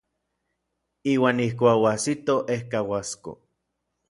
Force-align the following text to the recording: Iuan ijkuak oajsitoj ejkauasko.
Iuan 1.11 1.41
ijkuak 1.45 1.83
oajsitoj 1.83 2.39
ejkauasko. 2.57 3.37